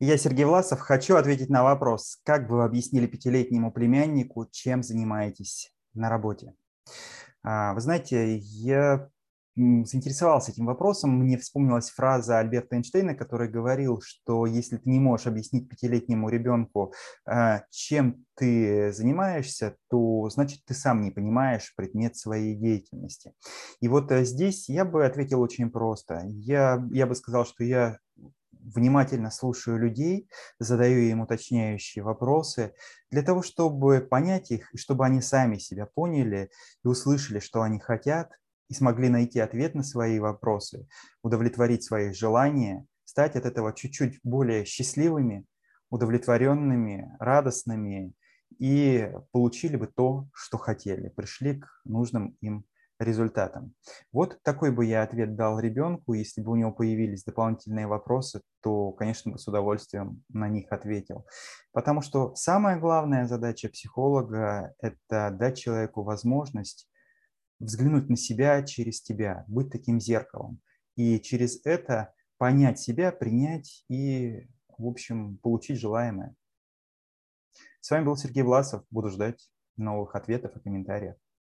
Я, 0.00 0.16
Сергей 0.16 0.44
Власов, 0.44 0.78
хочу 0.78 1.16
ответить 1.16 1.50
на 1.50 1.64
вопрос, 1.64 2.20
как 2.22 2.46
бы 2.46 2.58
вы 2.58 2.64
объяснили 2.64 3.08
пятилетнему 3.08 3.72
племяннику, 3.72 4.46
чем 4.52 4.84
занимаетесь 4.84 5.72
на 5.92 6.08
работе? 6.08 6.54
А, 7.42 7.74
вы 7.74 7.80
знаете, 7.80 8.36
я 8.36 9.08
заинтересовался 9.56 10.52
этим 10.52 10.66
вопросом, 10.66 11.18
мне 11.18 11.36
вспомнилась 11.36 11.90
фраза 11.90 12.38
Альберта 12.38 12.76
Эйнштейна, 12.76 13.16
который 13.16 13.48
говорил, 13.48 14.00
что 14.00 14.46
если 14.46 14.76
ты 14.76 14.88
не 14.88 15.00
можешь 15.00 15.26
объяснить 15.26 15.68
пятилетнему 15.68 16.28
ребенку, 16.28 16.94
а, 17.26 17.62
чем 17.70 18.24
ты 18.36 18.92
занимаешься, 18.92 19.78
то 19.90 20.28
значит 20.28 20.60
ты 20.64 20.74
сам 20.74 21.02
не 21.02 21.10
понимаешь 21.10 21.74
предмет 21.74 22.16
своей 22.16 22.54
деятельности. 22.54 23.32
И 23.80 23.88
вот 23.88 24.12
э, 24.12 24.24
здесь 24.24 24.68
я 24.68 24.84
бы 24.84 25.04
ответил 25.04 25.40
очень 25.40 25.70
просто. 25.70 26.22
Я, 26.26 26.86
я 26.92 27.08
бы 27.08 27.16
сказал, 27.16 27.44
что 27.44 27.64
я 27.64 27.98
внимательно 28.74 29.30
слушаю 29.30 29.78
людей, 29.78 30.28
задаю 30.58 31.00
им 31.00 31.20
уточняющие 31.20 32.02
вопросы 32.02 32.74
для 33.10 33.22
того, 33.22 33.42
чтобы 33.42 34.00
понять 34.00 34.50
их, 34.50 34.72
и 34.74 34.78
чтобы 34.78 35.04
они 35.04 35.20
сами 35.20 35.58
себя 35.58 35.86
поняли 35.86 36.50
и 36.84 36.88
услышали, 36.88 37.40
что 37.40 37.62
они 37.62 37.78
хотят, 37.78 38.32
и 38.68 38.74
смогли 38.74 39.08
найти 39.08 39.40
ответ 39.40 39.74
на 39.74 39.82
свои 39.82 40.18
вопросы, 40.18 40.86
удовлетворить 41.22 41.84
свои 41.84 42.12
желания, 42.12 42.86
стать 43.04 43.36
от 43.36 43.46
этого 43.46 43.72
чуть-чуть 43.72 44.20
более 44.22 44.64
счастливыми, 44.64 45.46
удовлетворенными, 45.90 47.16
радостными 47.18 48.12
и 48.58 49.10
получили 49.32 49.76
бы 49.76 49.86
то, 49.86 50.28
что 50.34 50.58
хотели, 50.58 51.08
пришли 51.08 51.60
к 51.60 51.66
нужным 51.84 52.36
им 52.40 52.64
результатом. 52.98 53.74
Вот 54.12 54.38
такой 54.42 54.72
бы 54.72 54.84
я 54.84 55.02
ответ 55.02 55.36
дал 55.36 55.58
ребенку. 55.60 56.14
Если 56.14 56.40
бы 56.40 56.52
у 56.52 56.56
него 56.56 56.72
появились 56.72 57.24
дополнительные 57.24 57.86
вопросы, 57.86 58.40
то, 58.60 58.92
конечно, 58.92 59.32
бы 59.32 59.38
с 59.38 59.46
удовольствием 59.46 60.22
на 60.28 60.48
них 60.48 60.72
ответил. 60.72 61.26
Потому 61.72 62.00
что 62.00 62.34
самая 62.34 62.78
главная 62.78 63.26
задача 63.26 63.68
психолога– 63.68 64.74
это 64.80 65.30
дать 65.30 65.58
человеку 65.58 66.02
возможность 66.02 66.88
взглянуть 67.60 68.08
на 68.08 68.16
себя 68.16 68.62
через 68.62 69.02
тебя, 69.02 69.44
быть 69.48 69.70
таким 69.70 70.00
зеркалом. 70.00 70.60
И 70.96 71.20
через 71.20 71.64
это 71.64 72.12
понять 72.36 72.78
себя, 72.78 73.12
принять 73.12 73.84
и, 73.88 74.48
в 74.76 74.86
общем, 74.86 75.38
получить 75.38 75.78
желаемое. 75.78 76.34
С 77.80 77.90
вами 77.90 78.04
был 78.04 78.16
Сергей 78.16 78.42
Власов. 78.42 78.84
Буду 78.90 79.08
ждать 79.10 79.50
новых 79.76 80.14
ответов 80.14 80.56
и 80.56 80.60
комментариев. 80.60 81.14